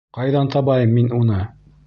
[0.17, 1.47] Ҡайҙан табайым мин уны?